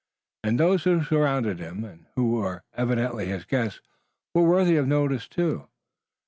And 0.43 0.59
those 0.59 0.83
who 0.85 1.03
surrounded 1.03 1.59
him 1.59 1.83
and 1.85 2.07
who 2.15 2.31
were 2.31 2.63
evidently 2.73 3.27
his 3.27 3.45
guests 3.45 3.81
were 4.33 4.41
worthy 4.41 4.75
of 4.77 4.87
notice 4.87 5.27
too. 5.27 5.67